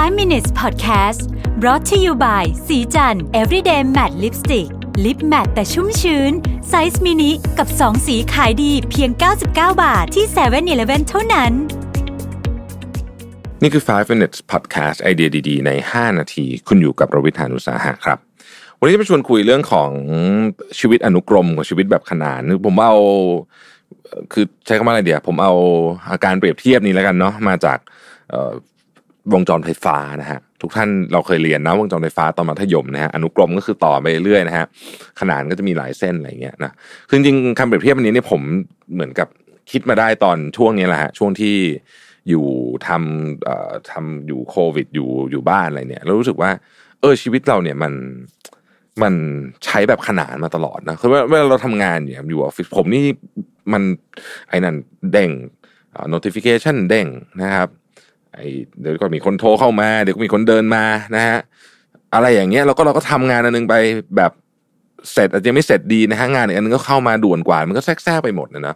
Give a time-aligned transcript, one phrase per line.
[0.00, 1.20] 5 minutes podcast
[1.60, 4.68] brought to you by ศรีจันทร์ everyday matte lipstick
[5.04, 6.32] lip matte แต่ชุ่มชื้น
[6.68, 9.46] ไซส์มินิกับ 2 สีขายดีเพียง 99
[9.82, 11.52] บาทที่7 e เ e ่ e อเท่านั้น
[13.62, 18.18] นี่คือ 5 minutes podcast ไอเดียดีๆ ใน 5 นาที คุณอยู่กับรวิศ หาญอุตสาหะครับ
[18.78, 19.90] วันนี้จะมาชวนคุยเรื่องของ
[20.78, 22.96] ชีวิตอนุกรมของชีวิตแบบขนานผมเอา
[24.32, 25.52] คือใช้คำว่าอะไรเดียวผมเอา
[26.10, 27.78] อาการเปรียบเทียบนี้แล้วกันเนาะมาจาก
[29.32, 34.66] วงจรไฟฟ้านะฮะทุกท่านเราเคยเรียนนะวงจรไฟฟ้าตอนมัธยมนะฮะอนุกรมก็คือต่อไปเรื่อยนะฮะ
[35.20, 36.72] ขนานก็จะมีหลายเส้นอะไรเงี้ยนะ
[37.08, 38.40] คือจริงคำเปรียบเทียบอันนี้เนี่ยผม
[38.94, 39.28] เหมือนกับ
[39.70, 41.56] คิดมาได้ตอนช่วงนี้แหละฮะช่วงที่
[42.28, 42.46] อยู่
[42.88, 46.50] ทำเอ่อทำอยู่โควิดอยู่อยู่บ้านอะไรเนี่ยเรารู้สึกว่า
[47.00, 47.92] เออชีวิตเราเนี่ยมัน
[49.02, 49.14] มัน
[49.64, 53.02] ใช้แบบขนานมาตลอดนะคือเวลาเราทำงานเนี่ยอยู่ออฟฟิศผมนี่
[53.72, 53.82] มัน
[54.48, 54.76] ไอ้นั่น
[55.12, 55.30] เด้ง
[56.12, 57.06] notification เด้ง
[57.42, 57.68] นะครับ
[58.34, 58.40] ไอ
[58.80, 60.84] เดี๋ยวก็มีคนโทรเข้ามา เดี๋ยวก็มีคนเดินมา
[61.16, 61.38] นะฮะ
[62.14, 63.74] อะไรอย่างเงี้ยเราก็เราก็ทำงานอันนึงไป
[64.16, 64.32] แบบ
[65.12, 68.74] เสร็จอาจจะไม่เสร็จดีนะฮะงานอีกอันนึงก็เข้ามาด่วนกว่า มันก็แทรกไปหมดนะนะ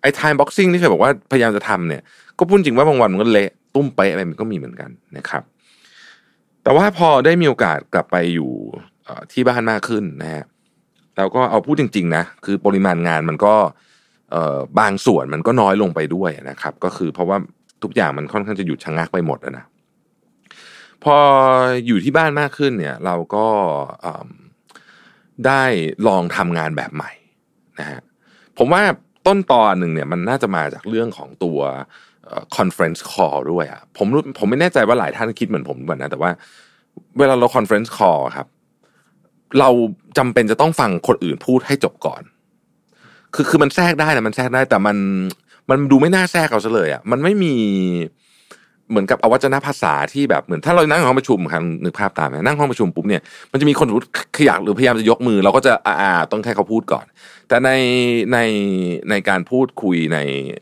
[0.00, 2.02] ไอ้ time boxing ที่เคยบอกว่าพยายามจะทำเนี่ย
[2.38, 5.42] ก็พูดจริงว่าบางวันมันก็เละตุ้มไปอะไรมันก็มีเหมือนกันนะครับ
[6.62, 8.50] แต่ว่าพอได้มีโอกาสกลับไปอยู่
[9.32, 10.44] ที่บ้านมากขึ้นนะฮะ
[11.16, 13.54] แล้วก็เอาพูดจริง ๆ นะ คือปริมาณงานมันก็
[14.80, 17.38] บางส่วนมันก็น้อยลงไปด้วยนะครับ ก็คือเพราะว่า
[17.84, 19.64] ทุกอย่างมันค่อนข้างจะหยุดชะงักไปหมดนะ
[21.04, 21.16] พอ
[21.86, 23.46] อยู่ที่บ้านมากขึ้นเนี่ย เราก็
[25.46, 25.62] ได้
[26.08, 27.12] ลองทำงานแบบใหม่
[27.80, 28.00] นะฮะ
[28.58, 28.82] ผมว่า
[29.26, 31.58] ต้นตอนหนึ่งเนี่ยมันน่าจะมาจากเรื่องของตัว
[32.56, 34.06] conference call ด้วยอะผม
[34.38, 36.30] ผมไม่แน่ใจว่าหลายท่านคิดเหมือนผมเหมือนนะ แต่ว่า
[37.18, 38.46] เวลาเรา conference call ครับ
[39.60, 39.70] เรา
[40.18, 42.22] จำเป็นจะต้องฟังคนอื่นพูดให้จบก่อน
[43.34, 44.96] คือคือมันแทรกได้นะมันแทรกได้แต่มัน
[45.70, 47.52] มันดูไม่น่าแทรกเอาซะเลยอะมันไม่มี
[48.90, 53.88] เหมือนกับอวัจนภาษาที่แบบเหมือนถ้าเรานั่งห้องประชุมครับนึกภาพตามไหมนั่งห้องประชุมปุ๊บเนี่ยมันจะมีคน
[54.36, 57.04] ขยักหรือพยายามจะยกมือ เราก็จะอ่าต้องแค่เขาพูดก่อน
[57.48, 57.70] แต่ใน
[58.32, 58.38] ใน
[59.10, 60.18] ในการพูดคุยใน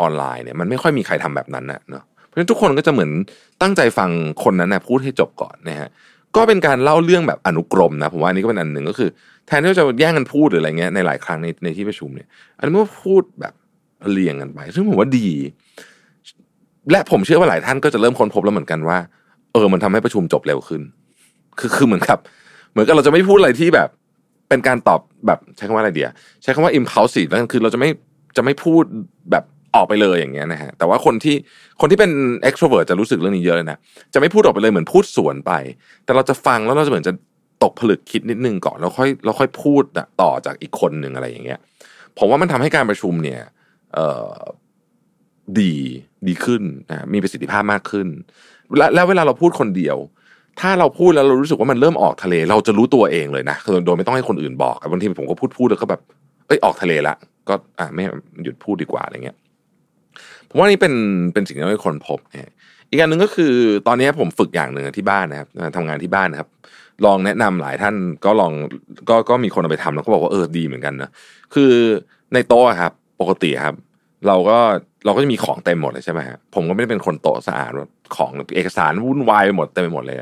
[0.00, 3.10] ออนไลน์เนี่ยมันไม่ค่อยมีใครทำแบบนั้นนะเนาะเพราะฉะนั้นทุกคนก็จะเหมือน
[3.62, 4.10] ตั้งใจฟัง
[4.44, 5.88] คนนั้นนะพูดให้จบก่อนนะฮะ
[6.36, 9.10] ก็เป็นการเล่าเรื่องแบบอนุกรมนะผมว่านี่ก็เป็นอันหนึ่งก็คือ
[9.46, 13.54] แทนที่จะแย่งกันพูดหรืออะไรเงี้ยในหลายครั้งในในที่ประชุมเนี่ยอันนี้มันพูดแบบ
[14.10, 15.28] เรียงกันไป ซึ่งผมว่าดี
[16.90, 18.98] และผมเชื่อว่าหลายท่านก็จะเริ่มค้นพบแล้วเหมือนกันว่า
[19.52, 20.82] เออ มันทำให้ประชุมจบเร็วขึ้น
[21.58, 22.18] คือคือเหมือนกับ
[22.72, 23.88] เหมือนกับเราจะไม่พูดอะไรที่แบบ
[24.48, 26.10] เป็นการตอบแบบใช้คำว่าอะไรเดีย
[26.42, 27.88] ใช้คำว่า impulsive แล้วคือเราจะไม่
[28.36, 28.84] จะไม่พูด
[29.30, 31.36] แบบออกไปเลยอย่างเงี้ยนะฮะแต่ว่าคนที่
[31.80, 32.10] คนที่เป็น
[32.48, 33.78] extrovert จะรู้สึกเรื่องนี้เยอะเลยนะ
[34.14, 35.52] จะไม่พูดออกไปเลยเหมือนพูดสวนไป
[36.04, 37.12] แต่เราจะฟังแล้วเราจะเหมือนจะ
[37.62, 39.82] ตกผลึกคิดนิดนึงก่อนแล้วค่อยแล้วค่อยพูด
[40.22, 41.58] ต่อจากอีกคนหนึ่งอะไรอย่างเงี้ย
[42.18, 43.40] ผมว่ามันทำให้การประชุมเนี่ย
[45.58, 45.72] ดี
[46.28, 48.06] ดีขึ้นนะมีประสิทธิภาพมากขึ้น
[48.94, 49.96] แล้วเวลาเราพูดคนเดียว
[50.60, 56.00] ถ้าเราพูดแล้วเรารู้สึกว่ามันเริ่มออกทะเล เราจะรู้ตัวเองเลยนะโดยไม่ต้องให้คนอื่นบอกบางทีผมก็พูดพูดแล้วก็แบบ
[56.46, 57.14] เอ้ยออกทะเลละ
[57.48, 58.02] ก็อ่าไม่
[58.44, 59.36] หยุดพูดดีกว่าอะไรเงี้ย
[60.48, 60.94] ผมว่านี่เป็น
[61.32, 62.52] เป็นสิ่งที่คนพบเนี่ย
[62.88, 63.52] อีกอย่างหนึ่งก็คือ
[63.86, 66.48] ตอนนี้ผมฝึกอย่างหนึ่งที่บ้านนะครับทำงานที่บ้านนะครับ
[67.04, 68.52] ลองแนะนำหลายท่านก็ลอง
[69.08, 71.10] ก็ก็มีคนเอาไปทำแล้วก็บอกว่าเออดีเหมือนกันนะ
[71.54, 71.72] คือ
[72.34, 73.76] ในโต๊ะครับ ปกติครับ
[74.26, 74.58] เราก็
[75.04, 77.72] เราก็จะมีของเต็มหมดเลยใช่ไหมฮะผมก็ไม่ได้เป็นคนโตะสะอาด
[78.16, 80.18] ของเอกสารวุ่นวายไปหมดเต็มไปหมดเลย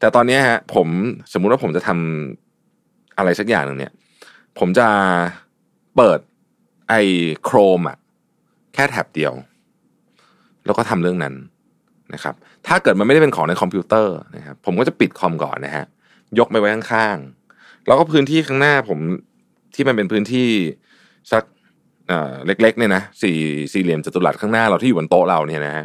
[0.00, 0.88] แต่ตอนนี้ฮะ ผม
[1.32, 3.92] สมมุติว่าผมจะทำอะไรสักอย่างหนึ่งเนี่ย
[4.58, 4.88] ผมจะ
[5.96, 6.18] เปิด
[6.88, 6.94] ไอ
[7.44, 7.96] โครมอะ
[8.74, 9.32] แค่แท็บเดียว
[10.64, 11.34] แล้วก็ทำเรื่องนั้น
[12.14, 12.34] นะครับ
[12.66, 15.84] ถ้าเกิดมันไม่ได้เป็นของในคอมพิวเตอร์นะครับผมก็จะปิดคอมก่อนนะฮะ
[16.38, 18.98] ยกไปไว้ข้างๆแล้วก็พื้นที่ข้างหน้าผม
[19.74, 20.48] ที่มันเป็นพื้นที่
[21.32, 21.42] สัก
[22.46, 23.36] เล็กๆเนี่ยนะสี่
[23.72, 25.84] สี่เหลี่ยมจัตุรัสข้างหน้าเราที่อยู่บนโต๊ะเราเนี่ยนะฮะ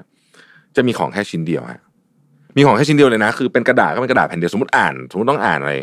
[0.76, 1.82] จะมีของแค่ชิ้นเดียวฮะ
[2.58, 5.74] มีของแค่ชิ้นเดียวเลยนะคือเป็นกระดาษก็เป็นกระดาษแผ่นเดียวสมมติอ่านสมมติต้องอ่านอะไร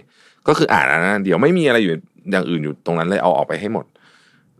[0.48, 1.92] ก็คืออ่านอันนั้นเดียวไม่มีอะไรอยู่
[2.30, 3.86] อย่างอื่นอยู่ตรงนั้นเลยเอาออกไปให้หมด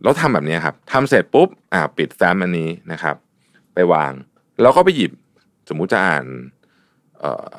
[0.03, 3.15] แล้วทำแบบนี้ครับทำเสร็จปุ๊บอ่าปิดแฟ้มอันนี้นะครับ
[3.73, 4.11] ไปวาง
[4.61, 5.11] แล้วก็ไปหยิบ
[5.69, 6.25] สมมุติจะอ่าน
[7.19, 7.55] เอ่อ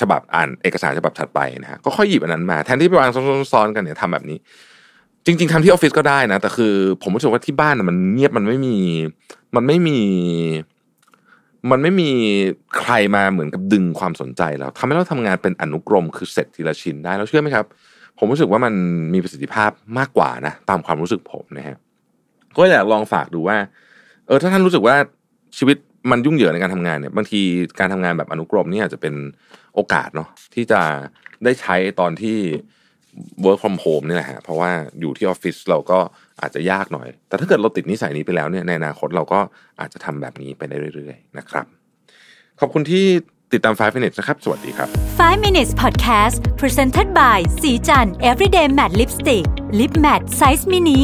[0.00, 3.10] ฉบับอ่านเอกสารฉบับถัดไปนะฮะก็ค่อยหยิบอันนั้นมา แทนที่ไปวาง
[3.52, 4.38] ซ้อนๆกันเนี่ยทำแบบนี้
[5.28, 8.76] จริง ๆทำที่ออฟฟิศก็ได้นะ แต่คือ ผมรู้สึกว่าที่บ้านมันเงียบมันไม่มี
[9.56, 9.98] มันไม่มี
[11.70, 12.10] มันไม่มี
[12.78, 17.64] ใครมาเหมือนกับดึงความสนใจเราทำให้เราทำงานเป็นอนุกรมคือเสร็จทีละชิ้นได้แล้วเชื่อไหมครับ
[18.18, 18.74] ผมรู้สึกว่ามัน
[19.14, 21.76] มีประสิทธิภาพมากกว่านะตามความรู้สึกผมนะฮะ
[22.56, 23.56] ก็อยากลองฝากดูว่า
[24.26, 24.96] เออถ้าท่านรู้สึกว่า
[25.58, 25.76] ชีวิต
[26.10, 27.40] มันยุ่งเหยิงในการทำงานเนี่ยบางที
[27.78, 29.14] การทำงานแบบอนุกรมนี่อาจจะเป็น
[29.74, 30.80] โอกาสเนาะที่จะ
[31.44, 32.38] ได้ใช้ตอนที่
[33.44, 34.70] work from home นี่แหละฮะเพราะว่า
[35.00, 35.98] อยู่ที่ออฟฟิศเราก็
[36.40, 39.40] อาจจะยากหน่อย แต่ถ้าเกิดเราติดนิสัยนี้ไปแล้วเนี่ยในอนาคตเราก็
[39.80, 41.66] อาจจะทำแบบนี้ไปได้เรื่อยๆนะครับ
[42.60, 43.04] ขอบคุณที่
[43.52, 44.88] ติดตาม 5 minutes นะครับ สวัสดีครับ
[45.20, 49.46] 5 minutes podcast presented by สีจัน everyday matte lipstick
[49.78, 51.00] lip matte size mini